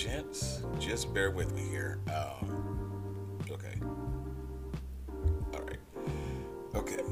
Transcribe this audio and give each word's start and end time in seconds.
gents, 0.00 0.62
just 0.78 1.12
bear 1.12 1.30
with 1.30 1.54
me 1.54 1.60
here. 1.60 1.98
Um, 2.08 3.38
okay. 3.50 3.74
All 5.52 5.60
right. 5.60 5.78
Okay. 6.74 7.02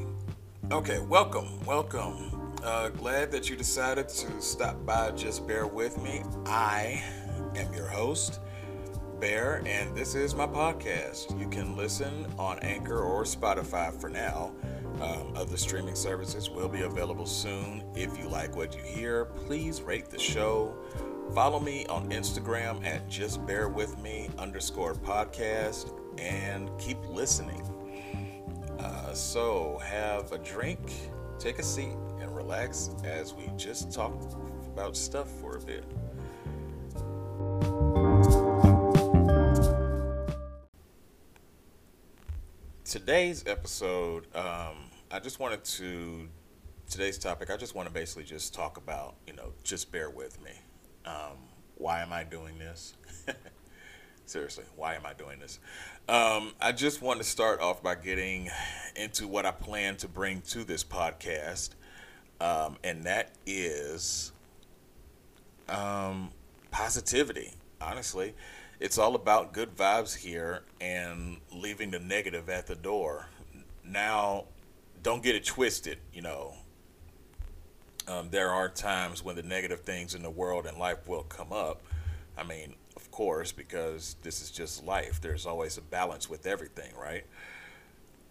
Okay, 0.70 0.98
welcome, 1.00 1.60
welcome. 1.66 2.54
Uh, 2.64 2.88
glad 2.88 3.30
that 3.30 3.50
you 3.50 3.56
decided 3.56 4.08
to 4.08 4.40
stop 4.40 4.86
by. 4.86 5.10
Just 5.10 5.46
bear 5.46 5.66
with 5.66 6.02
me. 6.02 6.22
I 6.46 7.02
am 7.56 7.72
your 7.74 7.88
host, 7.88 8.40
Bear, 9.20 9.62
and 9.66 9.94
this 9.94 10.14
is 10.14 10.34
my 10.34 10.46
podcast. 10.46 11.38
You 11.38 11.48
can 11.48 11.76
listen 11.76 12.26
on 12.38 12.58
Anchor 12.60 13.00
or 13.00 13.24
Spotify 13.24 13.92
for 14.00 14.08
now. 14.08 14.52
Um, 15.02 15.34
other 15.36 15.58
streaming 15.58 15.94
services 15.94 16.48
will 16.48 16.68
be 16.68 16.82
available 16.82 17.26
soon. 17.26 17.84
If 17.94 18.18
you 18.18 18.28
like 18.28 18.56
what 18.56 18.74
you 18.74 18.82
hear, 18.82 19.26
please 19.26 19.82
rate 19.82 20.08
the 20.08 20.18
show. 20.18 20.74
Follow 21.34 21.60
me 21.60 21.86
on 21.86 22.10
Instagram 22.10 22.84
at 22.84 23.08
just 23.08 23.46
bear 23.46 23.68
with 23.68 23.96
me 23.98 24.28
underscore 24.38 24.94
podcast 24.94 25.92
and 26.18 26.70
keep 26.78 26.98
listening. 27.08 27.62
Uh, 28.78 29.12
so 29.12 29.78
have 29.84 30.32
a 30.32 30.38
drink, 30.38 30.80
take 31.38 31.58
a 31.58 31.62
seat, 31.62 31.96
and 32.20 32.34
relax 32.34 32.90
as 33.04 33.34
we 33.34 33.48
just 33.56 33.92
talk 33.92 34.12
about 34.72 34.96
stuff 34.96 35.30
for 35.40 35.56
a 35.56 35.60
bit. 35.60 35.84
Today's 42.84 43.44
episode, 43.46 44.34
um, 44.34 44.76
I 45.10 45.20
just 45.22 45.38
wanted 45.38 45.62
to, 45.64 46.26
today's 46.90 47.18
topic, 47.18 47.50
I 47.50 47.56
just 47.56 47.74
want 47.74 47.86
to 47.86 47.94
basically 47.94 48.24
just 48.24 48.54
talk 48.54 48.76
about, 48.76 49.16
you 49.26 49.34
know, 49.34 49.52
just 49.62 49.92
bear 49.92 50.10
with 50.10 50.42
me. 50.42 50.52
Um, 51.08 51.38
why 51.76 52.02
am 52.02 52.12
I 52.12 52.22
doing 52.24 52.58
this? 52.58 52.94
Seriously, 54.26 54.64
why 54.76 54.94
am 54.94 55.06
I 55.06 55.14
doing 55.14 55.38
this? 55.38 55.58
Um, 56.06 56.52
I 56.60 56.72
just 56.72 57.00
want 57.00 57.18
to 57.18 57.24
start 57.24 57.60
off 57.60 57.82
by 57.82 57.94
getting 57.94 58.50
into 58.94 59.26
what 59.26 59.46
I 59.46 59.52
plan 59.52 59.96
to 59.96 60.08
bring 60.08 60.42
to 60.48 60.64
this 60.64 60.84
podcast, 60.84 61.70
um, 62.42 62.76
and 62.84 63.04
that 63.04 63.30
is 63.46 64.32
um, 65.70 66.30
positivity. 66.70 67.54
Honestly, 67.80 68.34
it's 68.78 68.98
all 68.98 69.14
about 69.14 69.54
good 69.54 69.74
vibes 69.74 70.14
here 70.14 70.62
and 70.78 71.38
leaving 71.50 71.90
the 71.90 72.00
negative 72.00 72.50
at 72.50 72.66
the 72.66 72.74
door. 72.76 73.28
Now, 73.82 74.44
don't 75.02 75.22
get 75.22 75.34
it 75.34 75.46
twisted. 75.46 76.00
You 76.12 76.20
know, 76.20 76.54
um, 78.08 78.30
there 78.30 78.50
are 78.50 78.68
times 78.68 79.22
when 79.22 79.36
the 79.36 79.42
negative 79.42 79.80
things 79.80 80.14
in 80.14 80.22
the 80.22 80.30
world 80.30 80.66
and 80.66 80.78
life 80.78 81.06
will 81.06 81.24
come 81.24 81.52
up. 81.52 81.82
I 82.36 82.42
mean, 82.42 82.74
of 82.96 83.10
course, 83.10 83.52
because 83.52 84.16
this 84.22 84.40
is 84.42 84.50
just 84.50 84.84
life. 84.84 85.20
There's 85.20 85.46
always 85.46 85.76
a 85.76 85.82
balance 85.82 86.28
with 86.28 86.46
everything, 86.46 86.92
right? 86.96 87.24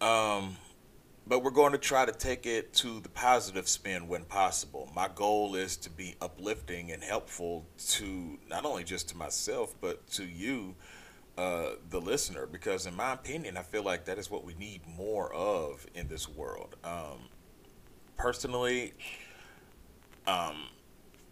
Um, 0.00 0.56
but 1.26 1.40
we're 1.40 1.50
going 1.50 1.72
to 1.72 1.78
try 1.78 2.06
to 2.06 2.12
take 2.12 2.46
it 2.46 2.72
to 2.74 3.00
the 3.00 3.08
positive 3.10 3.68
spin 3.68 4.08
when 4.08 4.24
possible. 4.24 4.90
My 4.94 5.08
goal 5.14 5.54
is 5.54 5.76
to 5.78 5.90
be 5.90 6.16
uplifting 6.20 6.90
and 6.90 7.02
helpful 7.02 7.66
to 7.90 8.38
not 8.48 8.64
only 8.64 8.82
just 8.82 9.10
to 9.10 9.16
myself, 9.16 9.74
but 9.80 10.06
to 10.12 10.24
you, 10.24 10.74
uh, 11.36 11.72
the 11.90 12.00
listener, 12.00 12.46
because 12.46 12.86
in 12.86 12.96
my 12.96 13.12
opinion, 13.12 13.56
I 13.56 13.62
feel 13.62 13.84
like 13.84 14.06
that 14.06 14.18
is 14.18 14.30
what 14.30 14.44
we 14.44 14.54
need 14.54 14.80
more 14.86 15.32
of 15.32 15.86
in 15.94 16.08
this 16.08 16.28
world. 16.28 16.76
Um, 16.82 17.28
personally, 18.16 18.94
um, 20.28 20.68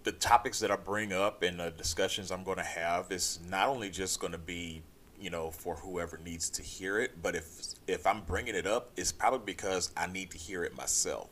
the 0.05 0.13
topics 0.13 0.61
that 0.61 0.71
I 0.71 0.77
bring 0.77 1.13
up 1.13 1.43
and 1.43 1.61
the 1.61 1.71
discussions 1.71 2.31
I'm 2.31 2.45
going 2.45 2.57
to 2.57 2.65
have 2.65 3.13
is 3.13 3.39
not 3.49 3.69
only 3.69 3.91
just 3.91 4.21
going 4.21 4.33
to 4.33 4.39
be, 4.39 4.83
you 5.21 5.31
know, 5.31 5.51
for 5.51 5.77
whoever 5.77 6.19
needs 6.19 6.49
to 6.51 6.63
hear 6.63 6.99
it, 6.99 7.23
but 7.23 7.35
if 7.35 7.75
if 7.87 8.07
I'm 8.07 8.23
bringing 8.23 8.55
it 8.55 8.67
up, 8.67 8.91
it's 8.97 9.13
probably 9.13 9.45
because 9.45 9.93
I 9.97 10.07
need 10.07 10.31
to 10.31 10.39
hear 10.39 10.65
it 10.65 10.77
myself. 10.77 11.29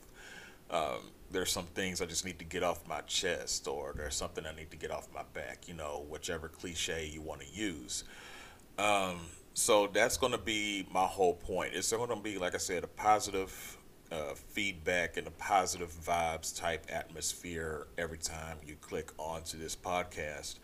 Um, 0.69 1.11
there's 1.31 1.51
some 1.51 1.65
things 1.65 2.01
I 2.01 2.05
just 2.05 2.23
need 2.23 2.37
to 2.39 2.45
get 2.45 2.63
off 2.63 2.87
my 2.87 3.01
chest, 3.01 3.67
or 3.67 3.93
there's 3.95 4.15
something 4.15 4.45
I 4.45 4.55
need 4.55 4.71
to 4.71 4.77
get 4.77 4.91
off 4.91 5.07
my 5.13 5.23
back. 5.33 5.67
You 5.67 5.73
know, 5.73 6.05
whichever 6.07 6.49
cliche 6.49 7.09
you 7.11 7.21
want 7.21 7.41
to 7.41 7.47
use. 7.47 8.03
Um, 8.77 9.21
so 9.53 9.87
that's 9.87 10.17
going 10.17 10.33
to 10.33 10.37
be 10.37 10.85
my 10.91 11.05
whole 11.05 11.33
point. 11.33 11.73
It's 11.73 11.91
going 11.91 12.09
to 12.09 12.15
be, 12.17 12.37
like 12.37 12.53
I 12.53 12.57
said, 12.57 12.83
a 12.83 12.87
positive 12.87 13.77
uh, 14.15 14.33
feedback 14.33 15.17
and 15.17 15.27
a 15.27 15.31
positive 15.31 15.91
vibes 15.91 16.57
type 16.57 16.85
atmosphere 16.89 17.87
every 17.97 18.17
time 18.17 18.57
you 18.65 18.75
click 18.75 19.11
onto 19.17 19.57
this 19.57 19.75
podcast. 19.75 20.55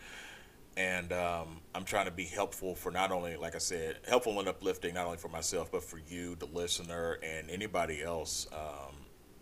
And 0.78 1.12
um, 1.12 1.60
I'm 1.76 1.84
trying 1.84 2.06
to 2.06 2.12
be 2.12 2.24
helpful 2.24 2.76
for 2.76 2.92
not 2.92 3.12
only, 3.12 3.36
like 3.36 3.56
I 3.56 3.60
said, 3.60 3.98
helpful 4.08 4.40
and 4.40 4.48
uplifting, 4.48 4.94
not 4.94 5.06
only 5.06 5.18
for 5.18 5.28
myself, 5.28 5.70
but 5.72 5.84
for 5.84 6.00
you, 6.08 6.36
the 6.36 6.46
listener, 6.46 7.20
and 7.22 7.50
anybody 7.50 8.02
else. 8.02 8.48
Um, 8.54 8.96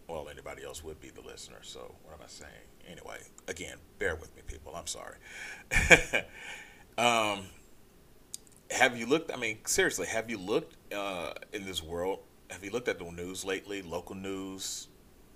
well, 0.07 0.27
anybody 0.29 0.63
else 0.63 0.83
would 0.83 0.99
be 0.99 1.11
the 1.11 1.21
listener. 1.21 1.59
So, 1.61 1.93
what 2.03 2.15
am 2.15 2.21
I 2.23 2.27
saying? 2.27 2.51
Anyway, 2.89 3.19
again, 3.47 3.77
bear 3.99 4.15
with 4.15 4.35
me, 4.35 4.41
people. 4.47 4.75
I'm 4.75 4.87
sorry. 4.87 5.17
um, 6.97 7.45
have 8.71 8.97
you 8.97 9.05
looked? 9.05 9.31
I 9.31 9.37
mean, 9.37 9.59
seriously, 9.65 10.07
have 10.07 10.31
you 10.31 10.39
looked 10.39 10.75
uh, 10.91 11.33
in 11.53 11.63
this 11.63 11.83
world? 11.83 12.21
Have 12.49 12.63
you 12.63 12.71
looked 12.71 12.87
at 12.87 12.99
the 12.99 13.11
news 13.11 13.45
lately? 13.45 13.81
Local 13.81 14.15
news, 14.15 14.87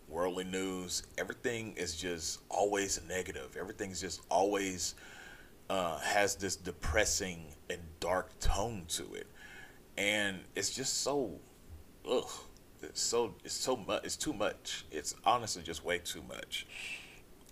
worldly 0.07 0.43
news. 0.43 1.03
Everything 1.17 1.73
is 1.77 1.95
just 1.95 2.41
always 2.49 3.01
negative. 3.07 3.55
Everything's 3.59 4.01
just 4.01 4.21
always 4.29 4.95
uh, 5.69 5.99
has 5.99 6.35
this 6.35 6.55
depressing 6.55 7.55
and 7.69 7.79
dark 7.99 8.37
tone 8.39 8.85
to 8.89 9.13
it, 9.13 9.27
and 9.97 10.39
it's 10.55 10.71
just 10.71 11.01
so, 11.01 11.39
ugh. 12.09 12.29
It's 12.81 13.01
so 13.01 13.35
it's 13.45 13.53
so 13.53 13.77
much. 13.77 14.03
It's 14.03 14.17
too 14.17 14.33
much. 14.33 14.85
It's 14.91 15.15
honestly 15.25 15.63
just 15.63 15.85
way 15.85 15.99
too 15.99 16.21
much 16.27 16.65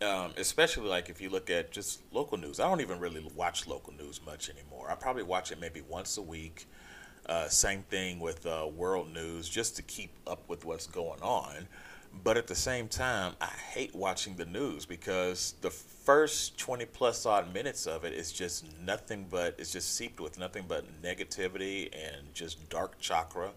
um, 0.01 0.33
especially 0.37 0.89
like 0.89 1.09
if 1.09 1.21
you 1.21 1.29
look 1.29 1.49
at 1.49 1.71
just 1.71 2.01
local 2.11 2.37
news. 2.37 2.59
I 2.59 2.67
don't 2.67 2.81
even 2.81 2.99
really 2.99 3.25
watch 3.35 3.67
local 3.67 3.93
news 3.93 4.19
much 4.25 4.49
anymore. 4.49 4.89
I 4.89 4.95
probably 4.95 5.23
watch 5.23 5.51
it 5.51 5.59
maybe 5.59 5.81
once 5.81 6.17
a 6.17 6.21
week. 6.21 6.65
Uh, 7.31 7.47
same 7.47 7.81
thing 7.83 8.19
with 8.19 8.45
uh, 8.45 8.67
world 8.75 9.13
news, 9.13 9.47
just 9.47 9.77
to 9.77 9.81
keep 9.83 10.11
up 10.27 10.49
with 10.49 10.65
what's 10.65 10.85
going 10.85 11.21
on. 11.21 11.65
But 12.25 12.35
at 12.35 12.45
the 12.45 12.55
same 12.55 12.89
time, 12.89 13.35
I 13.39 13.45
hate 13.45 13.95
watching 13.95 14.35
the 14.35 14.43
news 14.43 14.85
because 14.85 15.55
the 15.61 15.69
first 15.69 16.57
20 16.57 16.83
plus 16.87 17.25
odd 17.25 17.53
minutes 17.53 17.87
of 17.87 18.03
it 18.03 18.11
is 18.11 18.33
just 18.33 18.65
nothing 18.81 19.27
but, 19.29 19.55
it's 19.57 19.71
just 19.71 19.95
seeped 19.95 20.19
with 20.19 20.37
nothing 20.37 20.65
but 20.67 20.83
negativity 21.01 21.89
and 21.93 22.33
just 22.33 22.69
dark 22.69 22.99
chakra. 22.99 23.47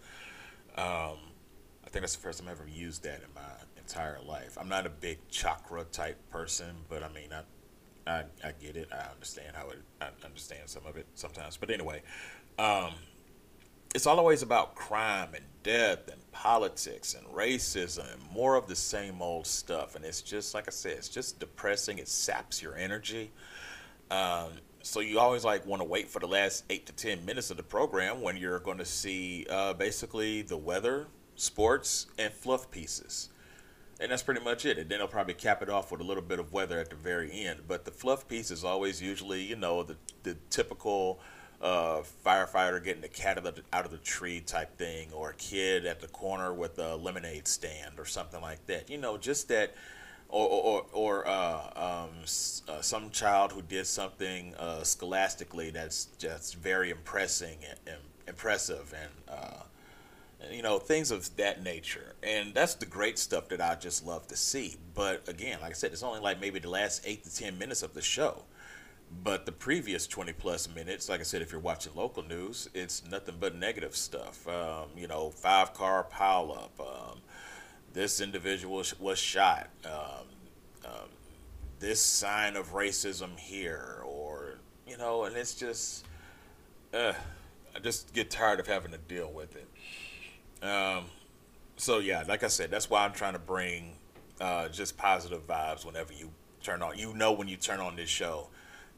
Um, 0.76 1.18
I 1.84 1.90
think 1.90 2.02
that's 2.02 2.14
the 2.14 2.22
first 2.22 2.38
time 2.38 2.46
I've 2.48 2.60
ever 2.60 2.68
used 2.68 3.02
that 3.02 3.22
in 3.22 3.34
my 3.34 3.50
entire 3.76 4.20
life. 4.24 4.56
I'm 4.56 4.68
not 4.68 4.86
a 4.86 4.90
big 4.90 5.18
chakra 5.30 5.82
type 5.90 6.20
person, 6.30 6.76
but 6.88 7.02
I 7.02 7.08
mean, 7.08 7.30
I, 7.32 8.08
I, 8.08 8.24
I 8.44 8.52
get 8.52 8.76
it. 8.76 8.90
I 8.92 9.10
understand 9.12 9.56
how 9.56 9.70
it. 9.70 9.82
I 10.00 10.10
understand 10.24 10.68
some 10.68 10.86
of 10.86 10.96
it 10.96 11.06
sometimes. 11.16 11.56
But 11.56 11.72
anyway, 11.72 12.02
um, 12.56 12.92
it's 13.94 14.06
always 14.06 14.42
about 14.42 14.74
crime 14.74 15.34
and 15.34 15.44
death 15.62 16.08
and 16.08 16.20
politics 16.32 17.14
and 17.14 17.26
racism 17.28 18.12
and 18.12 18.22
more 18.32 18.56
of 18.56 18.66
the 18.66 18.76
same 18.76 19.22
old 19.22 19.46
stuff. 19.46 19.94
And 19.94 20.04
it's 20.04 20.20
just 20.20 20.52
like 20.52 20.66
I 20.66 20.72
said, 20.72 20.92
it's 20.92 21.08
just 21.08 21.38
depressing. 21.38 21.98
It 21.98 22.08
saps 22.08 22.60
your 22.60 22.76
energy. 22.76 23.30
Um, 24.10 24.50
so 24.82 25.00
you 25.00 25.18
always 25.18 25.44
like 25.44 25.64
want 25.64 25.80
to 25.80 25.88
wait 25.88 26.08
for 26.10 26.18
the 26.18 26.26
last 26.26 26.64
eight 26.68 26.86
to 26.86 26.92
ten 26.92 27.24
minutes 27.24 27.50
of 27.50 27.56
the 27.56 27.62
program 27.62 28.20
when 28.20 28.36
you're 28.36 28.58
going 28.58 28.78
to 28.78 28.84
see 28.84 29.46
uh, 29.48 29.72
basically 29.72 30.42
the 30.42 30.58
weather, 30.58 31.06
sports, 31.36 32.06
and 32.18 32.32
fluff 32.32 32.70
pieces 32.70 33.30
and 34.00 34.10
that's 34.10 34.22
pretty 34.22 34.40
much 34.40 34.66
it. 34.66 34.78
And 34.78 34.90
then 34.90 34.98
they'll 34.98 35.08
probably 35.08 35.34
cap 35.34 35.62
it 35.62 35.68
off 35.68 35.92
with 35.92 36.00
a 36.00 36.04
little 36.04 36.22
bit 36.22 36.38
of 36.38 36.52
weather 36.52 36.78
at 36.78 36.90
the 36.90 36.96
very 36.96 37.30
end. 37.32 37.60
But 37.68 37.84
the 37.84 37.90
fluff 37.90 38.26
piece 38.26 38.50
is 38.50 38.64
always 38.64 39.00
usually, 39.00 39.42
you 39.42 39.56
know, 39.56 39.82
the 39.82 39.96
the 40.22 40.36
typical 40.50 41.20
uh, 41.60 42.02
firefighter 42.24 42.82
getting 42.82 43.02
the 43.02 43.08
cat 43.08 43.38
out 43.38 43.46
of 43.46 43.54
the, 43.56 43.62
out 43.72 43.84
of 43.84 43.90
the 43.90 43.98
tree 43.98 44.40
type 44.40 44.76
thing, 44.76 45.08
or 45.12 45.30
a 45.30 45.34
kid 45.34 45.86
at 45.86 46.00
the 46.00 46.08
corner 46.08 46.52
with 46.52 46.78
a 46.78 46.96
lemonade 46.96 47.48
stand 47.48 47.98
or 47.98 48.04
something 48.04 48.40
like 48.40 48.66
that. 48.66 48.90
You 48.90 48.98
know, 48.98 49.16
just 49.16 49.48
that. 49.48 49.74
Or, 50.30 50.48
or, 50.48 50.86
or 50.92 51.28
uh, 51.28 51.70
um, 51.76 52.24
uh, 52.66 52.80
some 52.80 53.10
child 53.10 53.52
who 53.52 53.62
did 53.62 53.86
something 53.86 54.54
uh, 54.56 54.82
scholastically 54.82 55.70
that's 55.70 56.06
just 56.18 56.56
very 56.56 56.90
impressing 56.90 57.58
and, 57.68 57.78
and 57.86 57.98
impressive 58.26 58.92
and 59.00 59.38
uh, 59.38 59.62
you 60.50 60.62
know, 60.62 60.78
things 60.78 61.10
of 61.10 61.34
that 61.36 61.62
nature. 61.62 62.14
And 62.22 62.54
that's 62.54 62.74
the 62.74 62.86
great 62.86 63.18
stuff 63.18 63.48
that 63.48 63.60
I 63.60 63.74
just 63.76 64.04
love 64.04 64.26
to 64.28 64.36
see. 64.36 64.76
But 64.94 65.28
again, 65.28 65.60
like 65.60 65.70
I 65.70 65.74
said, 65.74 65.92
it's 65.92 66.02
only 66.02 66.20
like 66.20 66.40
maybe 66.40 66.58
the 66.58 66.70
last 66.70 67.02
eight 67.06 67.24
to 67.24 67.34
10 67.34 67.58
minutes 67.58 67.82
of 67.82 67.94
the 67.94 68.02
show. 68.02 68.44
But 69.22 69.46
the 69.46 69.52
previous 69.52 70.06
20 70.06 70.32
plus 70.32 70.68
minutes, 70.74 71.08
like 71.08 71.20
I 71.20 71.22
said, 71.22 71.40
if 71.40 71.52
you're 71.52 71.60
watching 71.60 71.92
local 71.94 72.22
news, 72.22 72.68
it's 72.74 73.02
nothing 73.08 73.36
but 73.38 73.54
negative 73.54 73.94
stuff. 73.96 74.46
Um, 74.48 74.88
you 74.96 75.06
know, 75.06 75.30
five 75.30 75.72
car 75.72 76.06
pileup. 76.12 76.70
Um, 76.80 77.20
this 77.92 78.20
individual 78.20 78.82
was 78.98 79.18
shot. 79.18 79.70
Um, 79.84 80.26
um, 80.84 81.08
this 81.78 82.00
sign 82.00 82.56
of 82.56 82.72
racism 82.72 83.38
here, 83.38 84.02
or 84.04 84.58
you 84.86 84.96
know, 84.98 85.24
and 85.24 85.36
it's 85.36 85.54
just, 85.54 86.04
uh, 86.92 87.12
I 87.74 87.78
just 87.78 88.12
get 88.12 88.30
tired 88.30 88.60
of 88.60 88.66
having 88.66 88.92
to 88.92 88.98
deal 88.98 89.30
with 89.32 89.56
it. 89.56 90.66
Um, 90.66 91.04
so 91.76 91.98
yeah, 91.98 92.24
like 92.26 92.42
I 92.42 92.48
said, 92.48 92.70
that's 92.70 92.90
why 92.90 93.04
I'm 93.04 93.12
trying 93.12 93.34
to 93.34 93.38
bring 93.38 93.92
uh, 94.40 94.68
just 94.68 94.96
positive 94.96 95.46
vibes 95.46 95.86
whenever 95.86 96.12
you 96.12 96.30
turn 96.62 96.82
on. 96.82 96.98
You 96.98 97.14
know, 97.14 97.32
when 97.32 97.48
you 97.48 97.56
turn 97.56 97.80
on 97.80 97.96
this 97.96 98.08
show, 98.08 98.48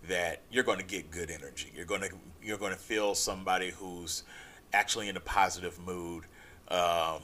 that 0.08 0.42
you're 0.50 0.64
going 0.64 0.78
to 0.78 0.84
get 0.84 1.10
good 1.10 1.30
energy. 1.30 1.72
You're 1.74 1.86
going 1.86 2.02
to 2.02 2.10
you're 2.42 2.58
going 2.58 2.72
to 2.72 2.78
feel 2.78 3.14
somebody 3.14 3.70
who's 3.70 4.22
actually 4.72 5.08
in 5.08 5.16
a 5.16 5.20
positive 5.20 5.78
mood. 5.78 6.24
Um, 6.68 7.22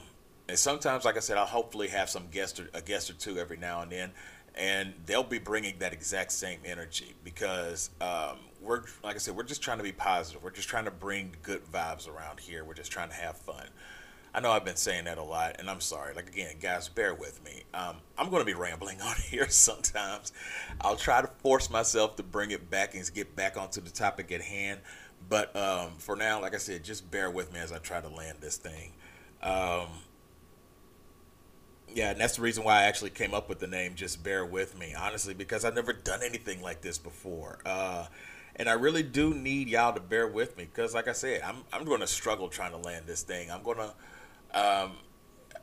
and 0.49 0.57
sometimes, 0.59 1.05
like 1.05 1.15
I 1.15 1.19
said, 1.19 1.37
I'll 1.37 1.45
hopefully 1.45 1.87
have 1.89 2.09
some 2.09 2.27
guest 2.31 2.59
or, 2.59 2.69
a 2.73 2.81
guest 2.81 3.09
or 3.09 3.13
two 3.13 3.37
every 3.37 3.57
now 3.57 3.81
and 3.81 3.91
then, 3.91 4.11
and 4.55 4.93
they'll 5.05 5.23
be 5.23 5.39
bringing 5.39 5.77
that 5.79 5.93
exact 5.93 6.31
same 6.31 6.59
energy 6.65 7.15
because 7.23 7.89
um, 8.01 8.37
we're 8.61 8.83
like 9.03 9.15
I 9.15 9.19
said, 9.19 9.35
we're 9.35 9.43
just 9.43 9.61
trying 9.61 9.77
to 9.77 9.83
be 9.83 9.91
positive. 9.91 10.43
We're 10.43 10.51
just 10.51 10.69
trying 10.69 10.85
to 10.85 10.91
bring 10.91 11.35
good 11.41 11.63
vibes 11.71 12.07
around 12.07 12.39
here. 12.39 12.63
We're 12.63 12.73
just 12.73 12.91
trying 12.91 13.09
to 13.09 13.15
have 13.15 13.37
fun. 13.37 13.67
I 14.35 14.39
know 14.39 14.51
I've 14.51 14.65
been 14.65 14.75
saying 14.75 15.05
that 15.05 15.19
a 15.19 15.23
lot, 15.23 15.57
and 15.59 15.69
I'm 15.69 15.79
sorry. 15.79 16.15
Like 16.15 16.27
again, 16.27 16.55
guys, 16.59 16.89
bear 16.89 17.13
with 17.13 17.43
me. 17.45 17.63
Um, 17.73 17.97
I'm 18.17 18.29
going 18.29 18.41
to 18.41 18.45
be 18.45 18.55
rambling 18.55 18.99
on 19.05 19.15
here 19.29 19.47
sometimes. 19.49 20.33
I'll 20.81 20.95
try 20.95 21.21
to 21.21 21.27
force 21.27 21.69
myself 21.69 22.15
to 22.15 22.23
bring 22.23 22.51
it 22.51 22.69
back 22.69 22.95
and 22.95 23.13
get 23.13 23.35
back 23.35 23.57
onto 23.57 23.81
the 23.81 23.91
topic 23.91 24.31
at 24.31 24.41
hand. 24.41 24.79
But 25.29 25.55
um, 25.55 25.93
for 25.99 26.15
now, 26.15 26.41
like 26.41 26.55
I 26.55 26.57
said, 26.57 26.83
just 26.83 27.09
bear 27.09 27.29
with 27.29 27.53
me 27.53 27.59
as 27.59 27.71
I 27.71 27.77
try 27.77 28.01
to 28.01 28.09
land 28.09 28.39
this 28.41 28.57
thing. 28.57 28.93
Um, 29.41 29.87
yeah, 31.93 32.11
and 32.11 32.19
that's 32.19 32.37
the 32.37 32.41
reason 32.41 32.63
why 32.63 32.79
I 32.79 32.83
actually 32.83 33.11
came 33.11 33.33
up 33.33 33.47
with 33.47 33.59
the 33.59 33.67
name. 33.67 33.93
Just 33.95 34.23
bear 34.23 34.45
with 34.45 34.77
me, 34.77 34.95
honestly, 34.97 35.33
because 35.33 35.63
I've 35.63 35.75
never 35.75 35.93
done 35.93 36.21
anything 36.23 36.61
like 36.61 36.81
this 36.81 36.97
before. 36.97 37.59
Uh, 37.65 38.07
and 38.55 38.67
I 38.67 38.73
really 38.73 39.03
do 39.03 39.33
need 39.33 39.69
y'all 39.69 39.93
to 39.93 39.99
bear 39.99 40.27
with 40.27 40.57
me 40.57 40.65
because, 40.65 40.93
like 40.93 41.07
I 41.07 41.13
said, 41.13 41.41
I'm 41.41 41.57
I'm 41.71 41.85
going 41.85 42.01
to 42.01 42.07
struggle 42.07 42.49
trying 42.49 42.71
to 42.71 42.77
land 42.77 43.05
this 43.05 43.21
thing. 43.23 43.51
I'm 43.51 43.63
gonna 43.63 43.93
um, 44.53 44.93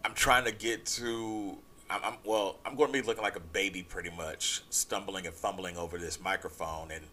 I'm 0.05 0.15
trying 0.15 0.45
to 0.45 0.53
get 0.53 0.87
to. 0.87 1.59
I'm, 1.89 2.01
I'm 2.05 2.15
well. 2.25 2.59
I'm 2.65 2.77
going 2.77 2.93
to 2.93 3.01
be 3.01 3.07
looking 3.07 3.23
like 3.23 3.37
a 3.37 3.41
baby, 3.41 3.83
pretty 3.83 4.11
much, 4.11 4.63
stumbling 4.71 5.27
and 5.27 5.35
fumbling 5.35 5.77
over 5.77 5.99
this 5.99 6.21
microphone, 6.21 6.91
and 6.91 7.05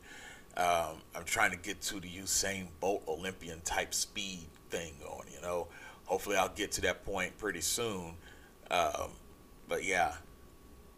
um, 0.58 1.02
I'm 1.16 1.24
trying 1.26 1.52
to 1.52 1.58
get 1.58 1.82
to 1.84 2.00
the 2.00 2.08
Usain 2.08 2.68
Bolt 2.80 3.04
Olympian 3.08 3.62
type 3.62 3.94
speed 3.94 4.48
thing 4.70 4.94
going. 5.02 5.28
You 5.34 5.42
know, 5.42 5.68
hopefully 6.06 6.36
I'll 6.36 6.50
get 6.50 6.72
to 6.74 6.82
that 6.82 7.06
point 7.06 7.38
pretty 7.38 7.62
soon. 7.62 8.14
Um, 8.72 9.12
but 9.68 9.84
yeah, 9.84 10.14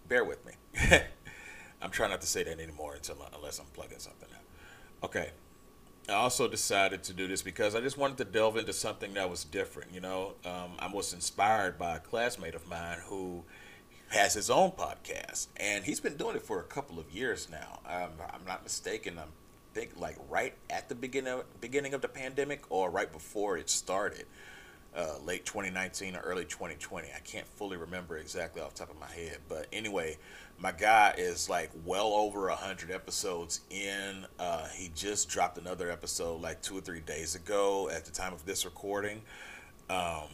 bear 0.07 0.23
with 0.23 0.45
me. 0.45 0.53
I'm 1.81 1.91
trying 1.91 2.09
not 2.09 2.21
to 2.21 2.27
say 2.27 2.43
that 2.43 2.59
anymore 2.59 2.95
until 2.95 3.17
unless 3.35 3.59
I'm 3.59 3.65
plugging 3.73 3.99
something. 3.99 4.29
Okay. 5.03 5.31
I 6.09 6.13
also 6.13 6.47
decided 6.47 7.03
to 7.03 7.13
do 7.13 7.27
this 7.27 7.41
because 7.41 7.75
I 7.75 7.81
just 7.81 7.97
wanted 7.97 8.17
to 8.17 8.25
delve 8.25 8.57
into 8.57 8.73
something 8.73 9.13
that 9.13 9.29
was 9.29 9.43
different. 9.43 9.93
You 9.93 10.01
know, 10.01 10.33
um, 10.45 10.71
I 10.79 10.87
was 10.91 11.13
inspired 11.13 11.77
by 11.77 11.97
a 11.97 11.99
classmate 11.99 12.55
of 12.55 12.67
mine 12.67 12.97
who 13.05 13.43
has 14.09 14.33
his 14.33 14.49
own 14.49 14.71
podcast, 14.71 15.47
and 15.57 15.85
he's 15.85 15.99
been 15.99 16.17
doing 16.17 16.35
it 16.35 16.41
for 16.41 16.59
a 16.59 16.63
couple 16.63 16.99
of 16.99 17.11
years 17.11 17.47
now. 17.49 17.79
Um, 17.85 18.11
I'm 18.33 18.45
not 18.45 18.63
mistaken. 18.63 19.19
I'm 19.19 19.29
think 19.73 19.91
like 19.97 20.17
right 20.29 20.55
at 20.69 20.89
the 20.89 20.95
beginning 20.95 21.33
of, 21.33 21.61
beginning 21.61 21.93
of 21.93 22.01
the 22.01 22.07
pandemic 22.07 22.63
or 22.69 22.89
right 22.89 23.11
before 23.11 23.57
it 23.57 23.69
started, 23.69 24.25
uh, 24.99 25.17
late 25.25 25.45
2019 25.45 26.15
or 26.15 26.19
early 26.19 26.43
2020. 26.43 27.07
I 27.15 27.19
can't 27.19 27.47
fully 27.47 27.77
remember 27.77 28.17
exactly 28.17 28.61
off 28.61 28.73
the 28.73 28.79
top 28.79 28.91
of 28.91 28.99
my 28.99 29.07
head, 29.07 29.37
but 29.47 29.67
anyway, 29.71 30.17
my 30.59 30.73
guy 30.73 31.13
is 31.17 31.49
like 31.49 31.71
well 31.85 32.07
over 32.07 32.49
a 32.49 32.55
hundred 32.55 32.91
episodes 32.91 33.61
in. 33.69 34.25
Uh, 34.37 34.67
he 34.67 34.91
just 34.93 35.29
dropped 35.29 35.57
another 35.57 35.89
episode 35.89 36.41
like 36.41 36.61
two 36.61 36.77
or 36.77 36.81
three 36.81 36.99
days 36.99 37.35
ago 37.35 37.89
at 37.89 38.03
the 38.05 38.11
time 38.11 38.33
of 38.33 38.45
this 38.45 38.65
recording. 38.65 39.21
Um, 39.89 40.27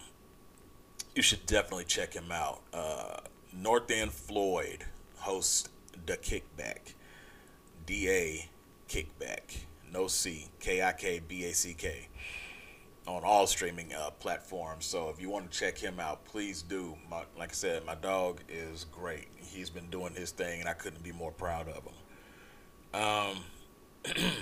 you 1.16 1.22
should 1.22 1.46
definitely 1.46 1.86
check 1.86 2.14
him 2.14 2.32
out. 2.32 2.62
Uh, 2.74 3.18
North 3.54 3.92
End 3.92 4.12
Floyd 4.12 4.86
hosts 5.18 5.70
the 6.08 6.18
Kickback, 6.18 6.96
D 7.86 8.10
A 8.10 8.50
Kickback, 8.90 9.60
no 9.94 10.08
C, 10.08 10.48
K 10.60 10.82
I 10.82 10.92
K 10.94 11.22
B 11.26 11.46
A 11.46 11.54
C 11.54 11.76
K 11.76 12.08
on 13.07 13.24
all 13.24 13.46
streaming 13.46 13.94
uh, 13.94 14.10
platforms. 14.19 14.86
So 14.86 15.10
if 15.10 15.22
you 15.22 15.30
want 15.30 15.52
to 15.52 15.57
check 15.57 15.78
him 15.78 16.00
out, 16.00 16.25
please 16.25 16.62
do. 16.62 16.96
My, 17.10 17.24
like 17.38 17.52
I 17.52 17.54
said, 17.54 17.86
my 17.86 17.96
dog 17.96 18.42
is 18.50 18.86
great. 18.92 19.28
He's 19.38 19.69
been 19.69 19.90
doing 19.90 20.13
his 20.13 20.31
thing, 20.31 20.60
and 20.60 20.69
I 20.69 20.74
couldn't 20.74 21.04
be 21.04 21.12
more 21.12 21.31
proud 21.31 21.68
of 21.69 21.84
him. 21.84 23.02
Um, 23.02 23.38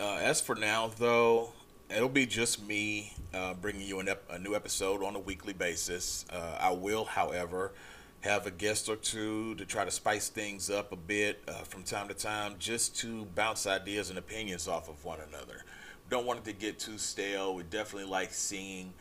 uh, 0.00 0.16
as 0.16 0.40
for 0.40 0.54
now, 0.54 0.90
though, 0.98 1.52
it'll 1.94 2.08
be 2.08 2.26
just 2.26 2.64
me 2.66 3.12
uh, 3.34 3.54
bringing 3.54 3.86
you 3.86 4.00
ep- 4.00 4.30
a 4.30 4.38
new 4.38 4.54
episode 4.54 5.02
on 5.02 5.14
a 5.14 5.20
weekly 5.20 5.52
basis. 5.52 6.24
Uh, 6.32 6.56
I 6.58 6.70
will, 6.70 7.04
however, 7.04 7.72
have 8.20 8.46
a 8.46 8.50
guest 8.50 8.88
or 8.88 8.96
two 8.96 9.54
to 9.56 9.66
try 9.66 9.84
to 9.84 9.90
spice 9.90 10.28
things 10.28 10.70
up 10.70 10.92
a 10.92 10.96
bit 10.96 11.42
uh, 11.48 11.64
from 11.64 11.82
time 11.82 12.08
to 12.08 12.14
time, 12.14 12.54
just 12.58 12.96
to 13.00 13.26
bounce 13.34 13.66
ideas 13.66 14.08
and 14.08 14.18
opinions 14.18 14.68
off 14.68 14.88
of 14.88 15.04
one 15.04 15.18
another 15.28 15.64
don't 16.10 16.26
want 16.26 16.40
it 16.40 16.44
to 16.44 16.52
get 16.52 16.78
too 16.78 16.98
stale. 16.98 17.54
We 17.54 17.62
definitely 17.64 18.10
like 18.10 18.32
seeing 18.32 18.92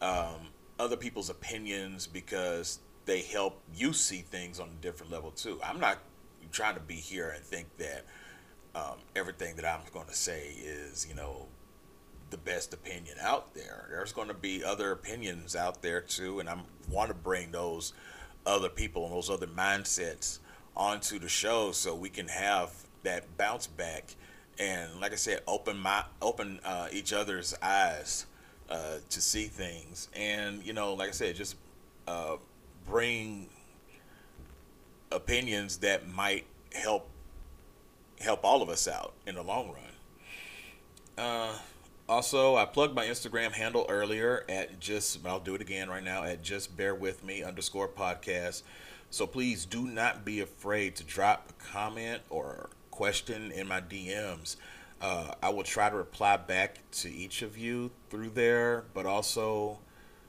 um, 0.00 0.48
other 0.78 0.96
people's 0.96 1.30
opinions 1.30 2.06
because 2.06 2.78
they 3.06 3.22
help 3.22 3.60
you 3.74 3.92
see 3.92 4.20
things 4.20 4.60
on 4.60 4.68
a 4.68 4.82
different 4.82 5.12
level 5.12 5.30
too. 5.30 5.58
I'm 5.64 5.80
not 5.80 5.98
trying 6.52 6.74
to 6.74 6.80
be 6.80 6.94
here 6.94 7.30
and 7.30 7.44
think 7.44 7.66
that 7.78 8.04
um, 8.74 8.98
everything 9.16 9.56
that 9.56 9.64
I'm 9.64 9.80
going 9.92 10.06
to 10.06 10.14
say 10.14 10.54
is, 10.62 11.06
you 11.08 11.14
know, 11.14 11.48
the 12.30 12.38
best 12.38 12.72
opinion 12.72 13.16
out 13.20 13.54
there. 13.54 13.88
There's 13.90 14.12
going 14.12 14.28
to 14.28 14.34
be 14.34 14.62
other 14.62 14.92
opinions 14.92 15.56
out 15.56 15.82
there 15.82 16.00
too, 16.00 16.40
and 16.40 16.48
I 16.48 16.56
want 16.88 17.08
to 17.08 17.14
bring 17.14 17.50
those 17.50 17.92
other 18.46 18.68
people 18.68 19.04
and 19.04 19.12
those 19.12 19.28
other 19.28 19.48
mindsets 19.48 20.38
onto 20.76 21.18
the 21.18 21.28
show 21.28 21.72
so 21.72 21.94
we 21.94 22.08
can 22.08 22.28
have 22.28 22.72
that 23.02 23.36
bounce 23.36 23.66
back 23.66 24.14
and 24.58 25.00
like 25.00 25.12
I 25.12 25.16
said, 25.16 25.40
open 25.46 25.78
my 25.78 26.04
open 26.20 26.60
uh, 26.64 26.88
each 26.92 27.12
other's 27.12 27.54
eyes 27.62 28.26
uh, 28.68 28.96
to 29.08 29.20
see 29.20 29.44
things, 29.44 30.08
and 30.14 30.64
you 30.64 30.72
know, 30.72 30.94
like 30.94 31.08
I 31.08 31.12
said, 31.12 31.36
just 31.36 31.56
uh, 32.06 32.36
bring 32.86 33.48
opinions 35.12 35.78
that 35.78 36.08
might 36.08 36.46
help 36.72 37.08
help 38.20 38.44
all 38.44 38.62
of 38.62 38.68
us 38.68 38.86
out 38.86 39.14
in 39.26 39.34
the 39.34 39.42
long 39.42 39.68
run. 39.68 39.84
Uh, 41.16 41.52
also, 42.08 42.56
I 42.56 42.64
plugged 42.64 42.94
my 42.94 43.06
Instagram 43.06 43.52
handle 43.52 43.86
earlier 43.88 44.44
at 44.48 44.80
just, 44.80 45.24
I'll 45.24 45.38
do 45.40 45.54
it 45.54 45.60
again 45.60 45.88
right 45.88 46.02
now 46.02 46.24
at 46.24 46.42
just 46.42 46.76
bear 46.76 46.94
with 46.94 47.22
me 47.22 47.42
underscore 47.42 47.88
podcast. 47.88 48.62
So 49.10 49.26
please 49.26 49.64
do 49.64 49.86
not 49.86 50.24
be 50.24 50.40
afraid 50.40 50.96
to 50.96 51.04
drop 51.04 51.50
a 51.50 51.52
comment 51.72 52.22
or 52.28 52.70
question 53.00 53.50
in 53.52 53.66
my 53.66 53.80
DMs. 53.80 54.56
Uh, 55.00 55.32
I 55.42 55.48
will 55.48 55.62
try 55.62 55.88
to 55.88 55.96
reply 55.96 56.36
back 56.36 56.80
to 56.90 57.10
each 57.10 57.40
of 57.40 57.56
you 57.56 57.92
through 58.10 58.28
there, 58.28 58.84
but 58.92 59.06
also, 59.06 59.78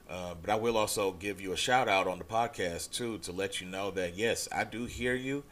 uh, 0.10 0.36
but 0.42 0.50
I 0.50 0.56
will 0.56 0.78
also 0.78 1.12
give 1.12 1.42
you 1.42 1.52
a 1.52 1.58
shout 1.58 1.90
out 1.90 2.08
on 2.08 2.18
the 2.18 2.24
podcast 2.24 2.94
too 2.94 3.18
to 3.24 3.34
let 3.34 3.60
you 3.60 3.68
know 3.68 3.92
that 3.92 4.16
yes, 4.16 4.48
I 4.56 4.64
do 4.64 4.86
hear 4.86 5.14
you, 5.14 5.44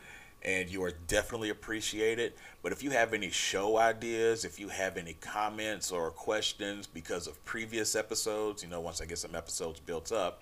and 0.44 0.70
you 0.70 0.82
are 0.86 0.94
definitely 1.08 1.50
appreciated. 1.50 2.36
But 2.64 2.72
if 2.72 2.84
you 2.84 2.92
have 2.92 3.14
any 3.14 3.32
show 3.32 3.78
ideas, 3.78 4.46
if 4.46 4.58
you 4.58 4.70
have 4.70 4.96
any 4.96 5.16
comments 5.16 5.92
or 5.92 6.12
questions 6.12 6.88
because 6.88 7.28
of 7.28 7.44
previous 7.44 7.98
episodes, 7.98 8.64
you 8.64 8.70
know, 8.70 8.80
once 8.80 9.02
I 9.02 9.06
get 9.06 9.18
some 9.18 9.36
episodes 9.36 9.82
built 9.82 10.14
up, 10.14 10.42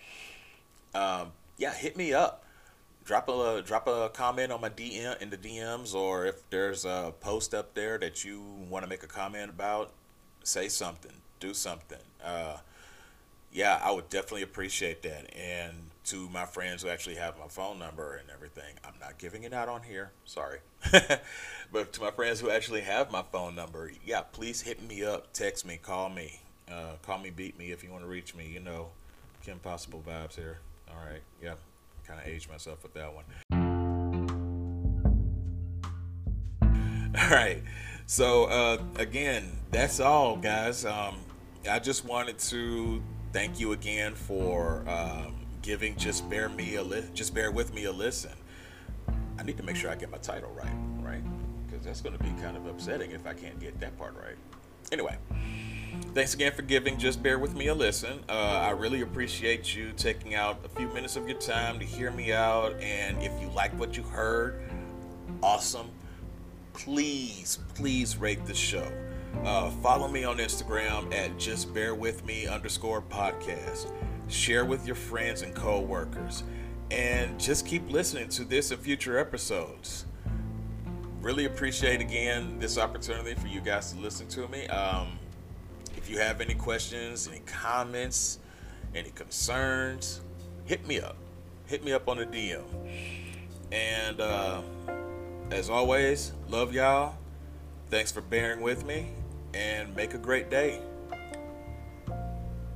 um, 0.93 1.31
yeah, 1.57 1.73
hit 1.73 1.97
me 1.97 2.13
up 2.13 2.43
drop 3.07 3.29
a 3.29 3.63
drop 3.65 3.87
a 3.87 4.09
comment 4.09 4.51
on 4.51 4.59
my 4.59 4.69
DM 4.69 5.19
in 5.21 5.29
the 5.29 5.37
DMs, 5.37 5.95
or 5.95 6.25
if 6.25 6.47
there's 6.49 6.83
a 6.85 7.13
post 7.21 7.55
up 7.55 7.73
there 7.73 7.97
that 7.97 8.23
you 8.23 8.43
want 8.69 8.83
to 8.83 8.89
make 8.89 9.01
a 9.01 9.07
comment 9.07 9.49
about, 9.49 9.91
say 10.43 10.67
something, 10.67 11.13
do 11.39 11.53
something. 11.53 12.01
Uh, 12.23 12.57
yeah, 13.51 13.79
I 13.81 13.91
would 13.91 14.09
definitely 14.09 14.43
appreciate 14.43 15.01
that. 15.03 15.33
And 15.35 15.73
to 16.05 16.27
my 16.29 16.45
friends 16.45 16.83
who 16.83 16.89
actually 16.89 17.15
have 17.15 17.39
my 17.39 17.47
phone 17.47 17.79
number 17.79 18.17
and 18.17 18.29
everything, 18.29 18.75
I'm 18.85 18.99
not 18.99 19.17
giving 19.17 19.43
it 19.43 19.53
out 19.53 19.69
on 19.69 19.83
here. 19.83 20.11
Sorry. 20.25 20.59
but 21.71 21.93
to 21.93 22.01
my 22.01 22.11
friends 22.11 22.41
who 22.41 22.49
actually 22.49 22.81
have 22.81 23.09
my 23.09 23.23
phone 23.31 23.55
number, 23.55 23.89
yeah, 24.05 24.21
please 24.21 24.61
hit 24.61 24.83
me 24.85 25.05
up, 25.05 25.31
text 25.31 25.65
me, 25.65 25.79
call 25.81 26.09
me, 26.09 26.41
uh, 26.69 26.95
call 27.03 27.19
me, 27.19 27.29
beat 27.29 27.57
me 27.57 27.71
if 27.71 27.85
you 27.85 27.89
want 27.91 28.03
to 28.03 28.09
reach 28.09 28.35
me. 28.35 28.49
You 28.53 28.59
know, 28.59 28.89
Kim 29.45 29.59
Possible 29.59 30.03
vibes 30.05 30.35
here. 30.35 30.59
All 30.89 31.09
right, 31.09 31.21
yeah 31.41 31.53
kind 32.07 32.19
of 32.19 32.27
aged 32.27 32.49
myself 32.49 32.83
with 32.83 32.93
that 32.93 33.13
one. 33.13 33.25
All 37.19 37.29
right. 37.29 37.61
So 38.05 38.45
uh, 38.45 38.77
again, 38.97 39.51
that's 39.71 39.99
all, 39.99 40.37
guys. 40.37 40.85
Um, 40.85 41.17
I 41.69 41.79
just 41.79 42.05
wanted 42.05 42.37
to 42.39 43.01
thank 43.33 43.59
you 43.59 43.73
again 43.73 44.15
for 44.15 44.83
um, 44.87 45.35
giving 45.61 45.97
just 45.97 46.29
bear 46.29 46.47
me 46.47 46.75
a 46.75 46.83
li- 46.83 47.09
just 47.13 47.33
bear 47.33 47.51
with 47.51 47.73
me 47.73 47.85
a 47.85 47.91
listen. 47.91 48.31
I 49.37 49.43
need 49.43 49.57
to 49.57 49.63
make 49.63 49.75
sure 49.75 49.91
I 49.91 49.95
get 49.95 50.09
my 50.09 50.17
title 50.17 50.51
right, 50.51 50.73
right? 51.01 51.23
because 51.77 51.85
that's 51.85 52.01
going 52.01 52.17
to 52.17 52.23
be 52.23 52.29
kind 52.41 52.57
of 52.57 52.65
upsetting 52.65 53.11
if 53.11 53.27
I 53.27 53.33
can't 53.33 53.59
get 53.59 53.79
that 53.79 53.97
part 53.97 54.15
right. 54.15 54.37
Anyway, 54.91 55.17
thanks 56.17 56.33
again 56.33 56.51
for 56.51 56.63
giving. 56.63 56.97
Just 56.97 57.21
bear 57.21 57.37
with 57.37 57.55
me 57.55 57.67
a 57.67 57.75
listen. 57.75 58.23
Uh, 58.27 58.31
I 58.31 58.71
really 58.71 59.01
appreciate 59.01 59.75
you 59.75 59.91
taking 59.95 60.33
out 60.33 60.57
a 60.65 60.69
few 60.69 60.87
minutes 60.87 61.15
of 61.15 61.29
your 61.29 61.37
time 61.37 61.77
to 61.77 61.85
hear 61.85 62.09
me 62.09 62.33
out. 62.33 62.73
And 62.81 63.21
if 63.21 63.31
you 63.39 63.47
like 63.49 63.71
what 63.79 63.95
you 63.95 64.01
heard, 64.01 64.59
awesome. 65.43 65.91
Please, 66.73 67.59
please 67.75 68.17
rate 68.17 68.43
the 68.47 68.55
show. 68.55 68.91
Uh, 69.43 69.69
follow 69.69 70.07
me 70.07 70.23
on 70.23 70.37
Instagram 70.37 71.13
at 71.13 71.37
just 71.37 71.71
bear 71.71 71.93
with 71.93 72.25
me 72.25 72.47
underscore 72.47 73.03
podcast. 73.03 73.91
Share 74.27 74.65
with 74.65 74.87
your 74.87 74.95
friends 74.95 75.43
and 75.43 75.53
co-workers. 75.53 76.41
And 76.89 77.39
just 77.39 77.67
keep 77.67 77.91
listening 77.91 78.29
to 78.29 78.43
this 78.43 78.71
and 78.71 78.81
future 78.81 79.19
episodes. 79.19 80.07
Really 81.21 81.45
appreciate 81.45 82.01
again 82.01 82.57
this 82.57 82.79
opportunity 82.79 83.35
for 83.35 83.45
you 83.45 83.61
guys 83.61 83.93
to 83.93 83.99
listen 83.99 84.27
to 84.29 84.47
me. 84.47 84.65
Um, 84.69 85.19
if 86.07 86.13
you 86.13 86.19
have 86.19 86.39
any 86.39 86.53
questions, 86.53 87.27
any 87.27 87.41
comments, 87.45 88.39
any 88.95 89.09
concerns, 89.09 90.21
hit 90.63 90.87
me 90.87 91.01
up. 91.01 91.17
Hit 91.65 91.83
me 91.83 91.91
up 91.91 92.07
on 92.07 92.15
the 92.15 92.25
DM. 92.25 92.63
And 93.73 94.21
uh, 94.21 94.61
as 95.51 95.69
always, 95.69 96.31
love 96.47 96.73
y'all. 96.73 97.17
Thanks 97.89 98.09
for 98.09 98.21
bearing 98.21 98.61
with 98.61 98.85
me 98.85 99.09
and 99.53 99.93
make 99.97 100.13
a 100.13 100.17
great 100.17 100.49
day. 100.49 100.79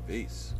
Peace. 0.05 0.53